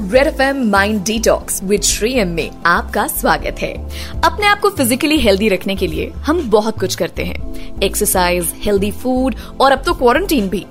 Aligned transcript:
Red 0.00 0.26
F 0.26 0.40
M 0.42 0.62
mind 0.70 1.02
detox 1.04 1.62
with 1.62 1.82
Shri 1.82 2.12
M 2.18 2.28
में 2.28 2.50
आपका 2.66 3.06
स्वागत 3.06 3.56
है। 3.60 3.72
अपने 4.20 4.46
आप 4.46 4.60
को 4.60 4.70
फिजिकली 4.70 5.18
हेल्दी 5.18 5.48
रखने 5.48 5.74
के 5.76 5.86
लिए 5.86 6.10
हम 6.16 6.40
बहुत 6.50 6.78
कुछ 6.80 6.94
करते 6.94 7.24
हैं। 7.24 7.80
एक्सरसाइज 7.82 8.52
हेल्दी 8.64 8.90
फ़ूड 8.90 9.34
और 9.60 9.72
अब 9.72 9.82
तो 9.86 9.94
क्वारंटीन 9.94 10.48
भी। 10.48 10.64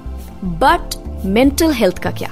बट 0.43 0.95
मेंटल 1.25 1.71
हेल्थ 1.71 1.97
का 1.97 2.11
क्या? 2.11 2.31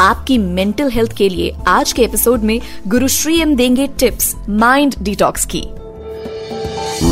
आपकी 0.00 0.38
मेंटल 0.38 0.90
हेल्थ 0.90 1.16
के 1.16 1.28
लिए 1.28 1.54
आज 1.68 1.92
के 1.92 2.02
एपिसोड 2.02 2.42
में 2.42 2.60
गुरु 2.88 3.08
श्री 3.08 3.40
एम 3.40 3.56
देंगे 3.56 3.86
टिप्स 3.98 4.34
माइंड 4.48 4.94
डिटॉक्स 5.02 5.44
की। 5.44 5.64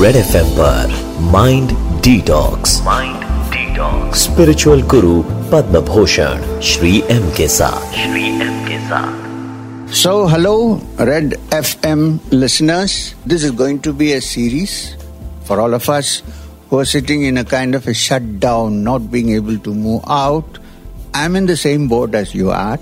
रेड 0.02 0.16
एफ़ 0.16 0.36
एम 0.36 0.50
पर 0.50 1.16
mind 1.20 1.72
detox 2.02 2.80
mind 2.82 3.25
detox 3.52 4.25
spiritual 4.25 4.82
guru 4.82 5.22
Padma 5.52 5.80
Bhushan 5.80 6.61
Shri 6.61 7.02
M 7.11 7.30
के 7.30 7.48
साथ। 7.48 7.95
Shri 7.95 8.29
M 8.29 8.57
Pakistan. 8.89 9.89
So, 9.93 10.27
hello, 10.27 10.77
Red 10.98 11.33
FM 11.51 12.20
listeners. 12.30 13.14
This 13.27 13.45
is 13.45 13.51
going 13.51 13.80
to 13.80 13.92
be 13.92 14.12
a 14.12 14.20
series 14.20 14.97
for 15.45 15.61
all 15.61 15.74
of 15.74 15.88
us 15.88 16.23
who 16.69 16.78
are 16.78 16.84
sitting 16.84 17.23
in 17.23 17.38
a 17.38 17.45
kind 17.45 17.74
of 17.74 17.87
a 17.87 17.95
shutdown, 17.95 18.84
not 18.84 19.11
being 19.11 19.30
able 19.30 19.59
to 19.59 19.74
move 19.74 20.02
out. 20.09 20.59
I'm 21.14 21.37
in 21.37 21.47
the 21.47 21.56
same 21.56 21.88
boat 21.88 22.14
as 22.14 22.34
you 22.34 22.51
are. 22.51 22.78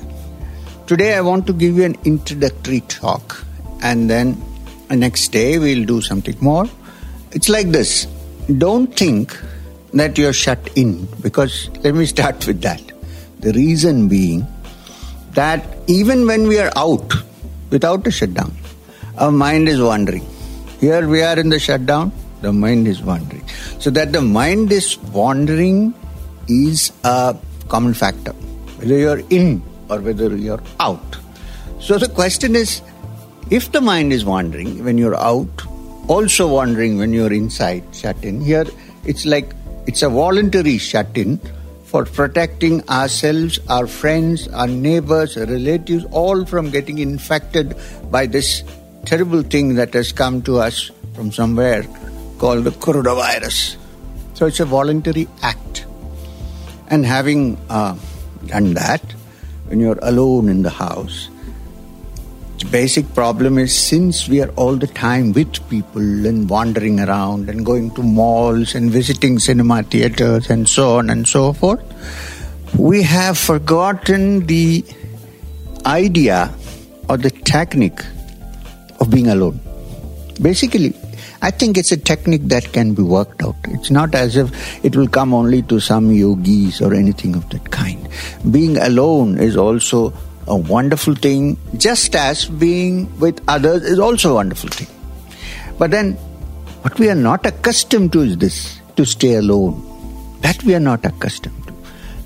Today, 0.86 1.14
I 1.14 1.20
want 1.20 1.46
to 1.46 1.52
give 1.52 1.76
you 1.76 1.84
an 1.84 1.96
introductory 2.04 2.80
talk, 2.82 3.44
and 3.82 4.10
then 4.10 4.40
the 4.88 4.96
next 4.96 5.28
day, 5.28 5.58
we'll 5.58 5.84
do 5.84 6.00
something 6.00 6.36
more. 6.40 6.66
It's 7.32 7.48
like 7.48 7.68
this 7.68 8.06
don't 8.58 8.94
think 8.94 9.36
that 9.92 10.18
you're 10.18 10.32
shut 10.32 10.70
in, 10.76 11.06
because 11.20 11.68
let 11.82 11.94
me 11.94 12.06
start 12.06 12.46
with 12.46 12.62
that. 12.62 12.82
The 13.40 13.52
reason 13.52 14.08
being, 14.08 14.46
that 15.36 15.64
even 15.86 16.26
when 16.26 16.48
we 16.48 16.58
are 16.58 16.72
out 16.76 17.14
without 17.70 18.06
a 18.06 18.10
shutdown, 18.10 18.52
our 19.18 19.30
mind 19.30 19.68
is 19.68 19.80
wandering. 19.80 20.26
Here 20.80 21.06
we 21.08 21.22
are 21.22 21.38
in 21.38 21.50
the 21.50 21.58
shutdown, 21.58 22.12
the 22.40 22.52
mind 22.52 22.88
is 22.88 23.02
wandering. 23.02 23.46
So 23.78 23.90
that 23.90 24.12
the 24.12 24.20
mind 24.20 24.72
is 24.72 24.98
wandering 24.98 25.94
is 26.48 26.92
a 27.04 27.36
common 27.68 27.94
factor, 27.94 28.32
whether 28.32 28.98
you're 28.98 29.22
in 29.30 29.62
or 29.88 30.00
whether 30.00 30.34
you're 30.34 30.62
out. 30.80 31.16
So 31.80 31.98
the 31.98 32.08
question 32.08 32.56
is 32.56 32.82
if 33.50 33.72
the 33.72 33.80
mind 33.80 34.12
is 34.12 34.24
wandering 34.24 34.84
when 34.84 34.98
you're 34.98 35.16
out, 35.16 35.62
also 36.08 36.48
wandering 36.48 36.98
when 36.98 37.12
you're 37.12 37.32
inside, 37.32 37.84
shut 37.92 38.22
in, 38.24 38.40
here 38.40 38.66
it's 39.04 39.26
like 39.26 39.52
it's 39.86 40.02
a 40.02 40.08
voluntary 40.08 40.78
shut 40.78 41.08
in 41.14 41.40
for 41.86 42.04
protecting 42.04 42.86
ourselves, 42.88 43.58
our 43.68 43.86
friends, 43.86 44.48
our 44.48 44.66
neighbors, 44.66 45.36
our 45.36 45.46
relatives, 45.46 46.04
all 46.10 46.44
from 46.44 46.70
getting 46.70 46.98
infected 46.98 47.76
by 48.10 48.26
this 48.26 48.64
terrible 49.04 49.42
thing 49.42 49.76
that 49.76 49.94
has 49.94 50.12
come 50.12 50.42
to 50.42 50.58
us 50.58 50.90
from 51.14 51.30
somewhere 51.30 51.84
called 52.38 52.64
the 52.64 52.70
coronavirus. 52.70 53.76
So 54.34 54.46
it's 54.46 54.60
a 54.60 54.64
voluntary 54.66 55.28
act. 55.42 55.86
And 56.88 57.06
having 57.06 57.56
uh, 57.70 57.96
done 58.46 58.74
that, 58.74 59.02
when 59.66 59.80
you're 59.80 59.98
alone 60.02 60.48
in 60.48 60.62
the 60.62 60.70
house, 60.70 61.30
the 62.58 62.66
basic 62.66 63.12
problem 63.14 63.58
is 63.58 63.76
since 63.76 64.28
we 64.28 64.40
are 64.40 64.48
all 64.56 64.76
the 64.76 64.86
time 64.86 65.32
with 65.32 65.68
people 65.68 66.26
and 66.26 66.48
wandering 66.48 67.00
around 67.00 67.50
and 67.50 67.66
going 67.66 67.90
to 67.92 68.02
malls 68.02 68.74
and 68.74 68.90
visiting 68.90 69.38
cinema 69.38 69.82
theaters 69.82 70.48
and 70.48 70.68
so 70.68 70.96
on 70.96 71.10
and 71.10 71.28
so 71.28 71.52
forth, 71.52 71.82
we 72.78 73.02
have 73.02 73.36
forgotten 73.36 74.46
the 74.46 74.84
idea 75.84 76.52
or 77.08 77.16
the 77.18 77.30
technique 77.30 78.00
of 79.00 79.10
being 79.10 79.28
alone. 79.28 79.60
Basically, 80.40 80.94
I 81.42 81.50
think 81.50 81.76
it's 81.76 81.92
a 81.92 81.96
technique 81.96 82.48
that 82.48 82.72
can 82.72 82.94
be 82.94 83.02
worked 83.02 83.42
out. 83.42 83.56
It's 83.68 83.90
not 83.90 84.14
as 84.14 84.36
if 84.36 84.84
it 84.84 84.96
will 84.96 85.08
come 85.08 85.34
only 85.34 85.62
to 85.62 85.78
some 85.78 86.10
yogis 86.10 86.80
or 86.80 86.94
anything 86.94 87.36
of 87.36 87.48
that 87.50 87.70
kind. 87.70 88.08
Being 88.50 88.78
alone 88.78 89.38
is 89.38 89.56
also 89.56 90.14
a 90.46 90.56
wonderful 90.56 91.14
thing, 91.14 91.56
just 91.76 92.14
as 92.14 92.46
being 92.46 93.18
with 93.18 93.42
others 93.48 93.82
is 93.82 93.98
also 93.98 94.32
a 94.32 94.34
wonderful 94.34 94.70
thing. 94.70 94.88
But 95.78 95.90
then, 95.90 96.12
what 96.82 96.98
we 96.98 97.10
are 97.10 97.16
not 97.16 97.44
accustomed 97.44 98.12
to 98.12 98.20
is 98.22 98.38
this 98.38 98.80
to 98.96 99.04
stay 99.04 99.34
alone. 99.34 99.82
That 100.40 100.62
we 100.62 100.74
are 100.74 100.80
not 100.80 101.04
accustomed 101.04 101.66
to. 101.66 101.74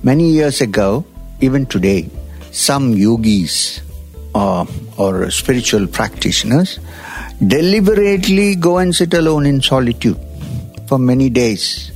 Many 0.03 0.30
years 0.30 0.60
ago, 0.60 1.04
even 1.41 1.66
today, 1.66 2.10
some 2.50 2.92
yogis 2.92 3.80
uh, 4.34 4.66
or 4.97 5.30
spiritual 5.30 5.86
practitioners 5.86 6.78
deliberately 7.47 8.54
go 8.54 8.78
and 8.78 8.94
sit 8.94 9.14
alone 9.14 9.47
in 9.47 9.60
solitude 9.62 10.19
for 10.86 10.98
many 10.98 11.30
days. 11.30 11.91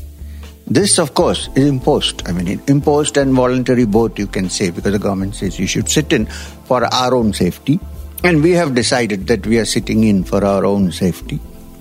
This, 0.67 0.99
of 0.99 1.15
course, 1.15 1.49
is 1.55 1.67
imposed. 1.67 2.27
I 2.27 2.33
mean, 2.33 2.61
imposed 2.69 3.19
and 3.19 3.35
voluntary 3.35 3.85
both, 3.85 4.19
you 4.19 4.27
can 4.27 4.49
say, 4.49 4.71
because 4.71 4.93
the 4.93 4.99
government 4.99 5.35
says 5.35 5.59
you 5.59 5.67
should 5.67 5.91
sit 5.91 6.13
in 6.13 6.27
for 6.27 6.85
our 6.85 7.15
own 7.15 7.35
safety. 7.35 7.79
And 8.23 8.43
we 8.43 8.53
have 8.53 8.75
decided 8.75 9.27
that 9.27 9.47
we 9.47 9.59
are 9.59 9.67
sitting 9.67 10.05
in 10.05 10.25
for 10.25 10.43
our 10.43 10.65
own 10.65 10.91
safety. 10.91 11.39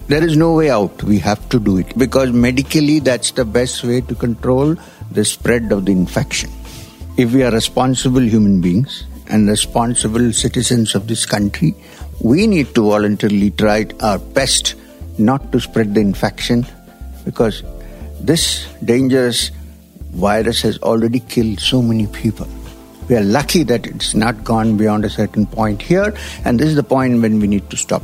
There 0.08 0.22
is 0.22 0.36
no 0.36 0.54
way 0.54 0.70
out. 0.70 1.02
We 1.04 1.18
have 1.20 1.48
to 1.50 1.60
do 1.62 1.78
it 1.78 1.98
because 1.98 2.34
medically 2.34 3.00
that's 3.00 3.32
the 3.32 3.46
best 3.46 3.86
way 3.86 4.02
to 4.02 4.16
control 4.16 4.76
the 5.12 5.24
spread 5.24 5.72
of 5.72 5.86
the 5.86 5.94
infection. 5.94 6.52
If 7.16 7.34
we 7.34 7.44
are 7.44 7.52
responsible 7.52 8.22
human 8.22 8.60
beings 8.60 9.06
and 9.28 9.48
responsible 9.48 10.34
citizens 10.34 10.94
of 10.94 11.08
this 11.08 11.26
country, 11.26 11.74
we 12.20 12.48
need 12.48 12.76
to 12.76 12.82
voluntarily 12.82 13.52
try 13.52 13.86
our 14.02 14.20
best 14.20 14.76
not 15.18 15.54
to 15.54 15.62
spread 15.62 15.96
the 15.96 16.02
infection 16.02 16.66
because 17.24 17.64
this 18.24 18.66
dangerous 18.84 19.52
virus 20.12 20.62
has 20.62 20.78
already 20.80 21.20
killed 21.20 21.60
so 21.60 21.82
many 21.82 22.08
people. 22.08 22.48
We 23.10 23.18
are 23.18 23.24
lucky 23.24 23.64
that 23.64 23.86
it's 23.86 24.16
not 24.16 24.46
gone 24.46 24.78
beyond 24.78 25.04
a 25.04 25.10
certain 25.10 25.46
point 25.46 25.82
here, 25.82 26.16
and 26.46 26.58
this 26.58 26.70
is 26.70 26.76
the 26.76 26.84
point 26.84 27.22
when 27.22 27.40
we 27.40 27.48
need 27.48 27.70
to 27.70 27.76
stop. 27.76 28.02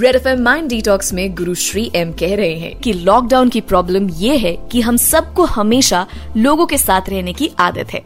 Red 0.00 0.16
F 0.16 0.28
M 0.28 0.42
mind 0.42 0.68
detox 0.68 1.12
में 1.12 1.34
गुरु 1.34 1.54
Shri 1.54 1.90
M 1.94 2.12
कह 2.12 2.34
रहे 2.36 2.54
हैं 2.54 2.78
कि 2.78 2.92
lockdown 2.92 3.48
की 3.48 3.60
problem 3.60 4.08
ये 4.10 4.36
है 4.36 4.56
कि 4.72 4.80
हम 4.80 4.96
सबको 4.96 5.44
हमेशा 5.44 6.06
लोगों 6.36 6.66
के 6.66 6.78
साथ 6.78 7.00
रहने 7.08 7.32
की 7.32 7.50
आदत 7.58 7.92
है। 7.92 8.02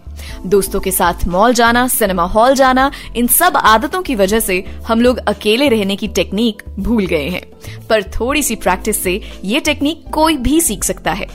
दोस्तों 0.46 0.80
के 0.80 0.90
साथ 0.90 1.24
मॉल 1.26 1.54
जाना 1.54 1.88
सिनेमा 1.88 2.22
हॉल 2.22 2.54
जाना, 2.54 2.90
इन 3.16 3.26
सब 3.26 3.56
आदतों 3.56 4.02
की 4.02 4.14
वजह 4.14 4.40
से 4.40 4.64
हम 4.86 5.00
लोग 5.00 5.18
अकेले 5.18 5.68
रहने 5.68 5.96
की 5.96 6.08
टेक्निक 6.08 6.62
भूल 6.78 7.06
गए 7.06 7.28
हैं। 7.28 7.42
पर 7.86 8.02
थोड़ी 8.02 8.42
सी 8.42 8.56
प्रैक्टिस 8.56 9.02
से 9.02 9.20
ये 9.44 9.60
टेक्निक 9.60 10.04
कोई 10.12 10.36
भी 10.36 10.60
सीख 10.60 10.84
सकता 10.84 11.12
है। 11.12 11.26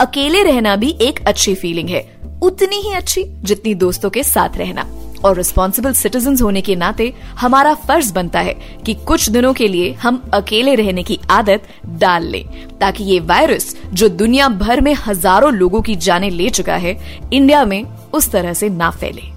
अकेले 0.00 0.42
रहना 0.42 0.76
भी 0.76 0.96
एक 1.00 1.26
अच्छी 1.26 1.54
फीलिंग 1.54 1.88
है। 1.88 2.16
उतनी 2.42 2.76
ही 2.76 2.92
अच्छी 2.92 3.24
जितनी 3.24 3.74
दोस्तों 3.74 4.10
के 4.10 4.22
साथ 4.24 4.56
रहना। 4.56 5.03
और 5.24 5.36
रिस्पॉन्सिबल 5.36 5.92
सिटीजन 5.92 6.36
होने 6.42 6.60
के 6.62 6.76
नाते 6.76 7.12
हमारा 7.40 7.74
फ़र्ज़ 7.88 8.12
बनता 8.14 8.40
है 8.48 8.54
कि 8.86 8.94
कुछ 9.08 9.28
दिनों 9.36 9.52
के 9.60 9.68
लिए 9.68 9.92
हम 10.02 10.22
अकेले 10.34 10.74
रहने 10.74 11.02
की 11.10 11.18
आदत 11.30 11.68
डाल 12.00 12.26
लें 12.32 12.44
ताकि 12.80 13.04
ये 13.04 13.18
वायरस 13.30 13.74
जो 13.92 14.08
दुनिया 14.22 14.48
भर 14.64 14.80
में 14.80 14.94
हज़ारों 15.06 15.52
लोगों 15.54 15.82
की 15.82 15.96
जाने 16.08 16.30
ले 16.30 16.48
चुका 16.58 16.76
है 16.86 16.96
इंडिया 17.32 17.64
में 17.64 17.82
उस 18.14 18.30
तरह 18.32 18.52
से 18.54 18.68
ना 18.82 18.90
फैले 18.90 19.32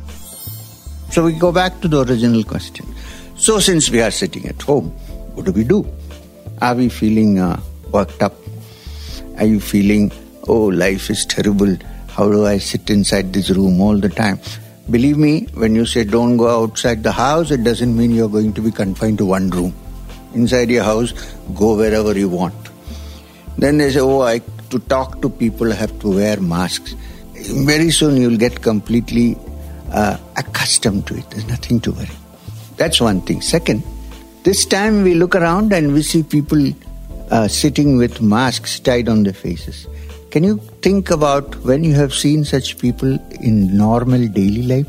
So 1.10 1.24
we 1.24 1.34
go 1.42 1.52
back 1.54 1.80
to 1.82 1.88
the 1.88 2.00
original 2.02 2.44
question. 2.44 2.86
So 3.38 3.60
since 3.60 3.90
we 3.90 4.02
are 4.02 4.12
sitting 4.12 4.46
at 4.48 4.62
home, 4.62 4.90
what 5.36 5.46
do 5.46 5.54
we 5.54 5.64
do? 5.64 5.86
Are 6.62 6.76
we 6.76 6.90
feeling 6.90 7.40
uh, 7.40 7.60
worked 7.94 8.22
up? 8.22 8.36
Are 9.38 9.46
you 9.46 9.62
feeling, 9.62 10.12
oh, 10.48 10.66
life 10.66 11.10
is 11.10 11.26
terrible? 11.26 11.76
How 12.10 12.30
do 12.30 12.46
I 12.46 12.58
sit 12.58 12.90
inside 12.90 13.32
this 13.32 13.52
room 13.52 13.80
all 13.80 13.98
the 13.98 14.10
time? 14.10 14.40
Believe 14.90 15.18
me, 15.18 15.48
when 15.54 15.76
you 15.76 15.86
say 15.86 16.06
don't 16.06 16.38
go 16.38 16.64
outside 16.64 17.04
the 17.04 17.12
house, 17.12 17.52
it 17.52 17.64
doesn't 17.64 17.96
mean 17.98 18.12
you're 18.12 18.30
going 18.30 18.54
to 18.54 18.62
be 18.62 18.72
confined 18.72 19.18
to 19.18 19.26
one 19.26 19.50
room. 19.50 19.74
Inside 20.34 20.70
your 20.70 20.84
house, 20.84 21.12
go 21.56 21.76
wherever 21.76 22.18
you 22.18 22.30
want. 22.30 22.56
Then 23.58 23.80
they 23.80 23.92
say, 23.92 24.00
oh, 24.00 24.22
I, 24.22 24.40
to 24.70 24.80
talk 24.80 25.22
to 25.22 25.30
people, 25.30 25.74
I 25.74 25.76
have 25.76 26.00
to 26.00 26.10
wear 26.16 26.40
masks. 26.40 26.96
Very 27.34 27.92
soon 27.92 28.16
you'll 28.16 28.38
get 28.38 28.62
completely 28.62 29.38
uh, 29.92 30.18
accustomed 30.38 31.06
to 31.08 31.18
it. 31.18 31.30
There's 31.32 31.48
nothing 31.48 31.82
to 31.82 31.92
worry. 31.92 32.10
That's 32.78 33.02
one 33.02 33.22
thing. 33.22 33.42
Second, 33.42 33.84
this 34.44 34.66
time 34.66 35.04
we 35.04 35.16
look 35.16 35.36
around 35.36 35.74
and 35.74 35.94
we 35.94 36.02
see 36.02 36.24
people 36.24 36.72
uh, 37.30 37.50
sitting 37.50 37.98
with 37.98 38.22
masks 38.22 38.80
tied 38.80 39.10
on 39.10 39.24
their 39.24 39.34
faces. 39.34 39.86
Can 40.30 40.44
you 40.44 40.58
think 40.82 41.10
about 41.10 41.56
when 41.64 41.86
you 41.86 41.94
have 41.94 42.14
seen 42.14 42.44
such 42.44 42.78
people 42.78 43.18
in 43.40 43.78
normal 43.78 44.28
daily 44.28 44.64
life? 44.64 44.88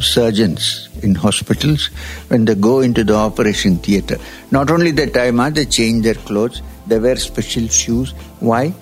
Surgeons 0.00 0.88
in 1.02 1.14
hospitals, 1.14 1.86
when 2.28 2.44
they 2.44 2.56
go 2.56 2.80
into 2.80 3.04
the 3.04 3.14
operation 3.14 3.76
theatre, 3.78 4.18
not 4.50 4.72
only 4.72 4.90
the 4.90 5.06
time 5.06 5.38
ah, 5.38 5.50
they 5.50 5.64
change 5.64 6.02
their 6.02 6.14
clothes, 6.14 6.62
they 6.88 6.98
wear 6.98 7.14
special 7.14 7.68
shoes. 7.68 8.10
Why? 8.40 8.74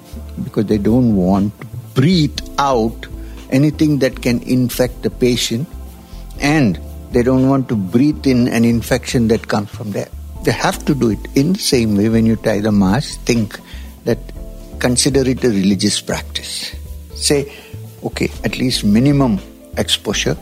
Because 0.42 0.66
they 0.66 0.78
don't 0.78 1.14
want 1.16 1.60
to 1.60 1.66
breathe 1.94 2.40
out 2.58 3.06
anything 3.50 3.98
that 3.98 4.22
can 4.22 4.42
infect 4.44 5.02
the 5.02 5.10
patient 5.10 5.68
and 6.40 6.80
they 7.10 7.22
don't 7.22 7.46
want 7.46 7.68
to 7.68 7.76
breathe 7.76 8.26
in 8.26 8.48
an 8.48 8.64
infection 8.64 9.28
that 9.28 9.48
comes 9.48 9.68
from 9.68 9.90
there. 9.92 10.08
They 10.44 10.52
have 10.52 10.82
to 10.86 10.94
do 10.94 11.10
it 11.10 11.20
in 11.34 11.52
the 11.52 11.58
same 11.58 11.94
way 11.94 12.08
when 12.08 12.24
you 12.24 12.36
tie 12.36 12.60
the 12.60 12.72
mask, 12.72 13.20
think 13.20 13.60
that 14.04 14.18
consider 14.81 15.27
it 15.27 15.43
a 15.43 15.49
religious 15.49 16.01
practice. 16.01 16.75
Say, 17.15 17.51
okay, 18.03 18.29
at 18.43 18.57
least 18.57 18.83
minimum 18.83 19.39
exposure 19.77 20.37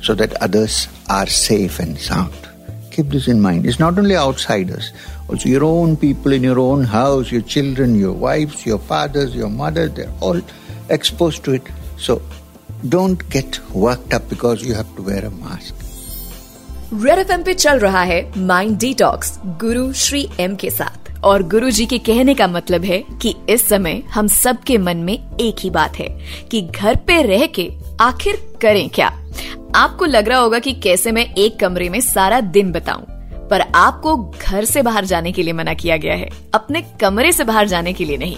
so 0.00 0.14
that 0.14 0.34
others 0.42 0.88
are 1.08 1.26
safe 1.26 1.78
and 1.78 1.98
sound. 1.98 2.34
Keep 2.90 3.08
this 3.08 3.28
in 3.28 3.40
mind. 3.40 3.64
It's 3.64 3.78
not 3.78 3.98
only 3.98 4.16
outsiders, 4.16 4.92
also 5.28 5.48
your 5.48 5.64
own 5.64 5.96
people 5.96 6.32
in 6.32 6.42
your 6.42 6.58
own 6.58 6.84
house, 6.84 7.32
your 7.32 7.42
children, 7.42 7.94
your 7.98 8.12
wives, 8.12 8.66
your 8.66 8.78
fathers, 8.78 9.34
your 9.34 9.48
mothers, 9.48 9.92
they're 9.94 10.12
all 10.20 10.40
exposed 10.90 11.44
to 11.44 11.52
it. 11.52 11.62
So 11.96 12.20
don't 12.88 13.28
get 13.30 13.58
worked 13.70 14.12
up 14.12 14.28
because 14.28 14.62
you 14.62 14.74
have 14.74 14.94
to 14.96 15.02
wear 15.02 15.24
a 15.24 15.30
mask. 15.30 15.74
Red 16.92 17.18
F 17.18 17.42
पे 17.44 17.52
चल 17.54 17.78
रहा 17.78 18.02
है 18.02 18.20
mind 18.38 18.76
detox 18.78 19.38
गुरु 19.60 19.92
Shri 19.96 20.28
M 20.40 20.56
के 20.62 20.70
साथ 20.70 20.95
और 21.23 21.43
गुरु 21.43 21.69
जी 21.69 21.85
के 21.85 21.97
कहने 21.97 22.33
का 22.33 22.47
मतलब 22.47 22.83
है 22.83 23.03
कि 23.21 23.35
इस 23.49 23.67
समय 23.69 24.03
हम 24.13 24.27
सबके 24.27 24.77
मन 24.77 24.97
में 24.97 25.37
एक 25.39 25.55
ही 25.59 25.69
बात 25.69 25.95
है 25.95 26.19
कि 26.51 26.61
घर 26.61 26.95
पे 26.95 27.21
रह 27.21 27.45
के 27.45 27.71
आखिर 28.01 28.51
करें 28.61 28.89
क्या। 28.89 29.07
आपको 29.75 30.05
लग 30.05 30.29
रहा 30.29 30.39
होगा 30.39 30.59
कि 30.59 30.73
कैसे 30.73 31.11
मैं 31.11 31.33
एक 31.33 31.59
कमरे 31.59 31.89
में 31.89 32.01
सारा 32.01 32.41
दिन 32.41 32.71
बताऊँ। 32.71 33.16
पर 33.49 33.61
आपको 33.61 34.15
घर 34.41 34.65
से 34.65 34.81
बाहर 34.81 35.05
जाने 35.05 35.31
के 35.31 35.43
लिए 35.43 35.53
मना 35.53 35.73
किया 35.73 35.97
गया 35.97 36.13
है। 36.13 36.29
अपने 36.53 36.81
कमरे 37.01 37.31
से 37.31 37.43
बाहर 37.43 37.67
जाने 37.67 37.93
के 37.93 38.05
लिए 38.05 38.17
नहीं। 38.17 38.37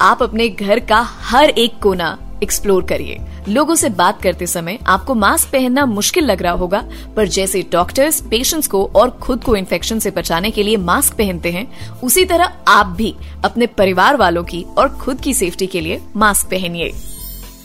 आप 0.00 0.22
अपने 0.22 0.48
घर 0.48 0.78
का 0.78 1.00
हर 1.00 1.50
एक 1.50 1.78
कोना 1.82 2.18
एक्सप्लोर 2.42 2.84
करिए। 2.84 3.20
लोगों 3.48 3.74
से 3.74 3.88
बात 3.88 4.22
करते 4.22 4.46
समय 4.46 4.78
आपको 4.86 5.14
मास्क 5.14 5.48
पहनना 5.48 5.86
मुश्किल 5.86 6.24
लग 6.24 6.42
रहा 6.42 6.52
होगा, 6.52 6.84
पर 7.16 7.28
जैसे 7.28 7.64
डॉक्टर्स 7.72 8.20
पेशेंट्स 8.20 8.68
को 8.68 8.84
और 8.84 9.10
खुद 9.10 9.44
को 9.44 9.56
इन्फेक्शन 9.56 9.98
से 9.98 10.10
बचाने 10.10 10.50
के 10.50 10.62
लिए 10.62 10.76
मास्क 10.76 11.12
पहनते 11.12 11.50
हैं, 11.50 11.90
उसी 12.00 12.24
तरह 12.24 12.52
आप 12.68 12.86
भी 12.86 13.14
अपने 13.44 13.66
परिवार 13.66 14.16
वालों 14.16 14.44
की 14.44 14.64
और 14.78 14.88
खुद 14.88 15.20
की 15.20 15.34
सेफ्टी 15.34 15.66
के 15.66 15.80
लिए 15.80 16.00
मास्क 16.16 16.46
पहनिए। 16.46 16.92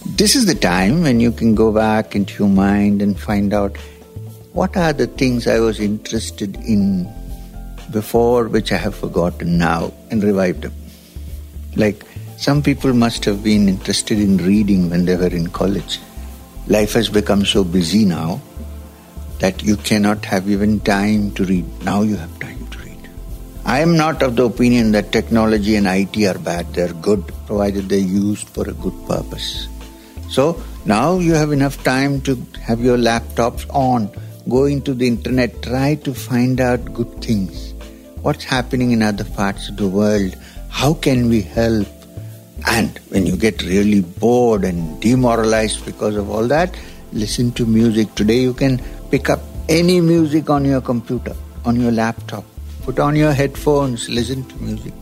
This 0.07 0.36
is 0.36 0.56
when 0.56 1.19
you 1.22 1.31
can 1.31 1.54
go 1.56 1.72
back 1.75 2.16
into 2.16 2.39
your 2.39 2.50
mind 2.50 3.04
and 3.06 3.16
find 3.30 3.54
out 3.54 3.78
what 4.53 4.77
are 4.77 4.94
the 4.94 5.07
things 5.07 5.47
I 5.47 5.59
was 5.59 5.79
interested 5.79 6.55
in 6.57 7.11
before 7.91 8.47
which 8.47 8.71
I 8.71 8.77
have 8.77 8.95
forgotten 8.95 9.57
now 9.57 9.94
and 10.09 10.23
revive 10.23 10.61
them. 10.61 10.73
Like 11.75 12.05
Some 12.44 12.61
people 12.61 12.91
must 12.91 13.23
have 13.23 13.41
been 13.41 13.69
interested 13.69 14.19
in 14.19 14.35
reading 14.38 14.89
when 14.89 15.05
they 15.05 15.15
were 15.15 15.33
in 15.33 15.47
college. 15.47 16.00
Life 16.67 16.91
has 16.91 17.07
become 17.07 17.45
so 17.45 17.63
busy 17.63 18.03
now 18.03 18.41
that 19.39 19.63
you 19.63 19.77
cannot 19.77 20.25
have 20.25 20.50
even 20.50 20.81
time 20.81 21.31
to 21.35 21.45
read. 21.45 21.65
Now 21.85 22.01
you 22.01 22.17
have 22.17 22.38
time 22.39 22.67
to 22.67 22.79
read. 22.79 23.09
I 23.63 23.79
am 23.79 23.95
not 23.95 24.21
of 24.21 24.35
the 24.35 24.44
opinion 24.44 24.91
that 24.91 25.13
technology 25.13 25.75
and 25.75 25.88
IT 25.88 26.17
are 26.25 26.38
bad. 26.38 26.73
They're 26.73 26.94
good 26.94 27.25
provided 27.45 27.88
they're 27.88 28.00
used 28.00 28.50
for 28.50 28.67
a 28.69 28.73
good 28.73 29.07
purpose. 29.07 29.69
So 30.29 30.61
now 30.85 31.19
you 31.19 31.35
have 31.35 31.53
enough 31.53 31.81
time 31.85 32.19
to 32.21 32.35
have 32.61 32.81
your 32.81 32.97
laptops 32.97 33.65
on, 33.73 34.09
go 34.50 34.66
into 34.66 34.94
the 34.94 35.07
internet, 35.07 35.62
try 35.62 35.95
to 35.95 36.13
find 36.13 36.60
out 36.60 36.94
good 36.94 37.22
things. 37.22 37.74
What's 38.22 38.44
happening 38.44 38.92
in 38.92 39.01
other 39.01 39.24
parts 39.24 39.69
of 39.69 39.78
the 39.78 39.88
world? 39.88 40.36
How 40.69 40.94
can 40.94 41.30
we 41.30 41.42
help? 41.42 41.88
And 42.68 42.98
when 43.10 43.25
you 43.25 43.36
get 43.36 43.62
really 43.63 44.01
bored 44.01 44.63
and 44.63 45.00
demoralized 45.01 45.86
because 45.86 46.16
of 46.16 46.30
all 46.30 46.48
that, 46.48 46.78
listen 47.12 47.51
to 47.54 47.66
music. 47.66 48.16
Today 48.16 48.40
you 48.40 48.54
can 48.54 48.81
pick 49.12 49.30
up 49.30 49.42
any 49.69 50.01
music 50.01 50.50
on 50.50 50.66
your 50.66 50.81
computer, 50.81 51.36
on 51.66 51.80
your 51.80 51.92
laptop. 51.92 52.44
Put 52.84 53.00
on 53.00 53.16
your 53.16 53.34
headphones, 53.34 54.10
listen 54.10 54.44
to 54.46 54.56
music. 54.57 54.94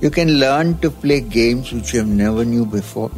You 0.00 0.10
can 0.10 0.38
learn 0.38 0.78
to 0.78 0.90
play 0.90 1.20
games 1.20 1.72
which 1.72 1.92
you 1.92 2.00
have 2.00 2.08
never 2.08 2.44
knew 2.44 2.64
before. 2.64 3.10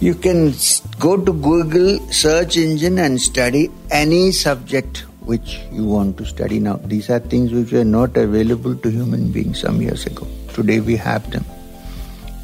You 0.00 0.14
can 0.14 0.54
go 0.98 1.22
to 1.22 1.30
Google 1.30 1.98
search 2.10 2.56
engine 2.56 2.98
and 2.98 3.20
study 3.20 3.70
any 3.90 4.32
subject 4.32 5.04
which 5.20 5.58
you 5.70 5.84
want 5.84 6.16
to 6.16 6.24
study 6.24 6.58
now. 6.58 6.76
These 6.84 7.10
are 7.10 7.18
things 7.18 7.52
which 7.52 7.70
were 7.70 7.84
not 7.84 8.16
available 8.16 8.74
to 8.74 8.90
human 8.90 9.30
beings 9.30 9.60
some 9.60 9.82
years 9.82 10.06
ago. 10.06 10.26
Today 10.54 10.80
we 10.80 10.96
have 10.96 11.30
them. 11.30 11.44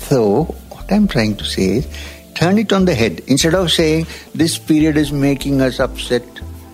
So 0.01 0.45
what 0.69 0.93
I'm 0.93 1.09
trying 1.09 1.37
to 1.39 1.47
say 1.47 1.79
is 1.79 1.89
turn 2.35 2.59
it 2.59 2.75
on 2.75 2.85
the 2.85 2.95
head. 2.95 3.23
Instead 3.27 3.55
of 3.55 3.73
saying 3.73 4.07
this 4.35 4.59
period 4.59 4.99
is 4.99 5.11
making 5.11 5.63
us 5.63 5.81
upset, 5.81 6.25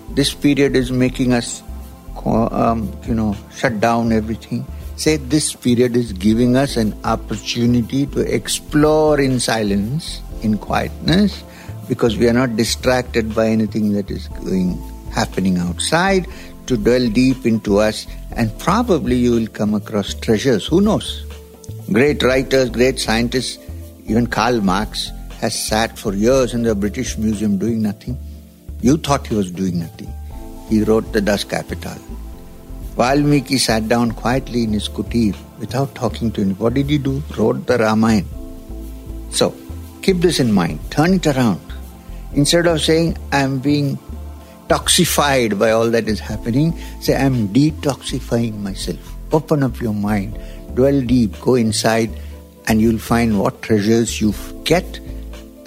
this 0.09 0.33
period 0.33 0.75
is 0.75 0.91
making 0.91 1.31
us, 1.31 1.63
um, 2.25 2.91
you 3.07 3.15
know, 3.15 3.37
shut 3.55 3.79
down 3.79 4.11
everything. 4.11 4.65
Say 4.97 5.15
this 5.15 5.55
period 5.55 5.95
is 5.95 6.11
giving 6.11 6.57
us 6.57 6.75
an 6.75 6.93
opportunity 7.05 8.05
to 8.07 8.19
explore 8.19 9.19
in 9.21 9.39
silence, 9.39 10.21
in 10.43 10.57
quietness, 10.57 11.43
because 11.87 12.17
we 12.17 12.27
are 12.27 12.33
not 12.33 12.55
distracted 12.55 13.33
by 13.33 13.47
anything 13.47 13.93
that 13.93 14.11
is 14.11 14.27
going 14.29 14.77
happening 15.11 15.57
outside. 15.57 16.27
To 16.67 16.77
dwell 16.77 17.09
deep 17.09 17.45
into 17.45 17.79
us, 17.79 18.07
and 18.37 18.57
probably 18.57 19.17
you 19.17 19.31
will 19.31 19.47
come 19.47 19.73
across 19.73 20.13
treasures. 20.13 20.65
Who 20.67 20.79
knows? 20.79 21.25
Great 21.91 22.23
writers, 22.23 22.69
great 22.69 22.99
scientists 22.99 23.59
even 24.05 24.27
Karl 24.27 24.59
Marx 24.61 25.11
has 25.39 25.57
sat 25.67 25.97
for 25.97 26.13
years 26.13 26.53
in 26.53 26.63
the 26.63 26.75
British 26.75 27.17
Museum 27.17 27.57
doing 27.57 27.81
nothing. 27.81 28.17
You 28.81 28.97
thought 28.97 29.27
he 29.27 29.35
was 29.35 29.51
doing 29.51 29.79
nothing. 29.79 30.11
He 30.69 30.83
wrote 30.83 31.11
the 31.13 31.21
Das 31.21 31.43
Kapital. 31.43 31.97
Valmiki 32.95 33.57
sat 33.57 33.87
down 33.87 34.11
quietly 34.11 34.63
in 34.63 34.73
his 34.73 34.89
kutir 34.89 35.35
without 35.59 35.95
talking 35.95 36.31
to 36.33 36.41
him. 36.41 36.55
What 36.55 36.73
did 36.73 36.89
he 36.89 36.97
do? 36.97 37.23
Wrote 37.37 37.65
the 37.65 37.77
Ramayana. 37.77 38.27
So, 39.31 39.55
keep 40.03 40.17
this 40.17 40.39
in 40.39 40.51
mind. 40.51 40.79
Turn 40.91 41.13
it 41.13 41.25
around. 41.25 41.61
Instead 42.33 42.67
of 42.67 42.81
saying, 42.81 43.17
I'm 43.31 43.59
being 43.59 43.97
toxified 44.67 45.57
by 45.57 45.71
all 45.71 45.89
that 45.91 46.07
is 46.07 46.19
happening, 46.19 46.77
say, 46.99 47.15
I'm 47.15 47.47
detoxifying 47.49 48.59
myself. 48.59 48.99
Open 49.31 49.63
up 49.63 49.79
your 49.79 49.93
mind. 49.93 50.37
Dwell 50.75 51.01
deep. 51.01 51.39
Go 51.39 51.55
inside 51.55 52.09
and 52.67 52.81
you'll 52.81 52.99
find 52.99 53.39
what 53.39 53.61
treasures 53.61 54.19
you 54.19 54.33
get, 54.63 54.99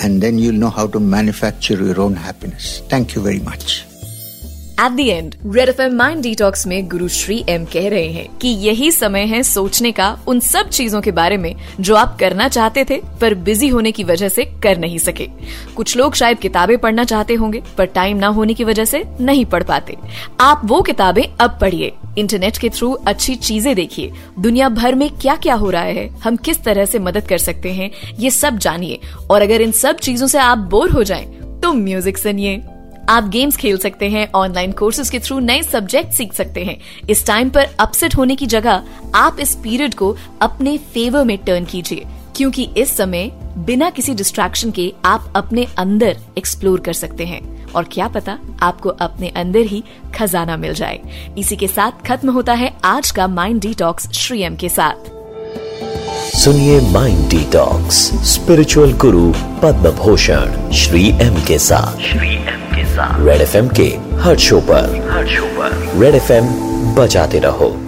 and 0.01 0.23
then 0.23 0.39
you'll 0.39 0.55
know 0.55 0.71
how 0.71 0.87
to 0.89 1.01
manufacture 1.01 1.75
your 1.75 2.01
own 2.01 2.15
happiness. 2.15 2.81
Thank 2.89 3.15
you 3.15 3.23
very 3.23 3.41
much. 3.41 3.86
At 4.81 4.93
the 4.93 5.07
end 5.09 5.35
red 5.47 5.69
F 5.69 5.81
mind 5.93 6.23
detox 6.23 6.67
में 6.67 6.89
गुरु 6.89 7.07
Shri 7.09 7.45
M 7.49 7.65
कह 7.65 7.89
रहे 7.89 8.09
हैं 8.09 8.27
कि 8.39 8.49
यही 8.49 8.91
समय 8.93 9.21
है 9.21 9.43
सोचने 9.43 9.93
का 9.93 10.09
उन 10.29 10.41
सब 10.41 10.69
चीज़ों 10.69 11.01
के 11.01 11.11
बारे 11.11 11.37
में 11.37 11.55
जो 11.81 11.95
आप 11.95 12.17
करना 12.21 12.49
चाहते 12.49 12.85
थे, 12.85 13.01
पर 13.21 13.35
बिज़ी 13.35 13.69
होने 13.69 13.93
की 13.93 14.05
वजह 14.05 14.29
से 14.29 14.45
कर 14.63 14.79
नहीं 14.79 14.99
सके। 14.99 15.29
कुछ 15.77 15.97
लोग 15.97 16.15
शायद 16.15 16.39
किताबें 16.39 16.77
पढ़ना 16.79 17.05
चाहते 17.05 17.35
होंगे, 17.35 17.63
पर 17.79 17.85
टाइम 17.85 18.17
ना 18.17 18.27
होने 18.29 18.55
की 18.55 18.65
वजह 18.65 18.85
से 18.85 19.05
नहीं 19.21 19.45
पढ़ 19.45 19.63
पाते। 19.63 19.97
आप 20.41 20.63
वो 20.65 20.83
किताबें 20.83 21.25
अब 21.41 21.59
पढ़िए। 21.61 21.93
इंटरनेट 22.19 22.59
के 22.59 22.71
थ्रू 22.71 22.93
अच्छी 22.93 23.35
चीज़ें 23.35 23.75
देखिए। 23.75 24.13
दुनिया 24.39 24.69
भर 24.69 24.95
में 24.95 25.11
क्या 25.11 25.37
क्या 25.37 25.55
हो 25.55 25.71
रहा 25.71 25.83
है? 25.83 26.09
हम 26.25 26.37
किस 26.37 26.63
तरह 26.65 26.85
से 26.85 26.99
मदद 26.99 27.29
कर 27.29 27.39
सकते 27.39 27.73
हैं? 27.73 27.91
ये 28.19 28.31
सब 28.31 28.59
जानिए। 28.59 29.01
और 29.31 29.43
अगर 29.43 29.61
इन 29.61 29.73
सब 29.73 29.99
चीज़ों 29.99 30.27
से 30.27 30.39
आप 30.39 30.59
बोर 30.71 30.91
हो 30.91 31.03
जाएँ 31.03 31.27
तो 31.63 31.73
म्यूज़िक 31.75 32.19
सुनिए। 32.19 32.63
आप 33.09 33.29
गेम्स 33.29 33.57
खेल 33.57 33.77
सकते 33.79 34.09
हैं 34.11 34.29
ऑनलाइन 34.35 34.73
कोर्सेज 34.73 35.11
के 35.11 35.19
थ्रू 35.19 35.39
नए 35.39 35.63
सब्जेक्ट 35.63 36.13
सीख 36.13 36.33
सकते 36.33 36.65
हैं। 36.65 36.77
इस 37.11 37.27
टाइम 37.27 37.51
पर 37.51 37.69
अपसेट 37.81 38.17
होने 38.17 38.37
की 38.37 38.47
जगह 38.47 38.83
आप 39.15 39.37
इस 39.41 39.55
पीरियड 39.55 39.95
को 39.95 40.17
अपने 40.43 40.77
फेवर 40.95 41.25
में 41.25 41.37
टर्न 41.39 41.65
कीजिए, 41.65 42.07
क्योंकि 42.37 42.69
इस 42.77 42.97
समय 42.97 43.31
बिना 43.59 43.91
किसी 43.91 44.15
डिस्ट्रैक्शन 44.15 44.71
के 44.71 44.93
आप 45.05 45.33
अपने 45.37 45.67
अंदर 45.79 46.17
एक्सप्लोर 46.39 46.81
कर 46.81 46.93
सकते 46.93 47.27
हैं। 47.27 47.73
और 47.73 47.85
क्या 47.93 48.09
पता 48.09 48.39
आपको 48.63 48.89
अपने 48.89 49.29
अंदर 49.29 49.67
ही 49.67 49.83
खजाना 50.15 50.57
मिल 50.57 50.75
जाए। 50.75 51.01
इसी 51.39 51.57
के 51.57 51.69
साथ 51.69 52.07
खत्म 52.07 52.31
होता 52.31 52.53
है 52.55 52.73
आज 52.85 53.11
का 53.11 53.27
माइंड 53.29 53.61
डिटॉक्स 53.61 54.11
श्री 54.13 54.43
एम 54.43 54.57
के 54.57 54.69
साथ। 54.69 55.15
सुनिए 56.37 56.81
mind 56.93 57.29
detox 57.31 57.97
spiritual 58.35 58.93
guru 58.97 59.33
Padma 59.63 59.91
Bhushan 59.97 60.71
Shri 60.73 61.09
M 61.23 61.43
के 61.49 61.59
साथ। 61.59 62.01
श्री 62.03 62.35
एम 62.35 62.66
रेड 62.99 63.41
एफएम 63.41 63.69
के 63.69 63.99
हर 64.21 64.37
शो 64.37 64.61
पर। 64.61 65.09
हर 65.11 65.27
शो 65.27 65.45
पर। 65.45 65.93
रेड 66.01 66.15
एफ़ 66.15 66.33
बजाते 67.01 67.39
रहो। 67.39 67.86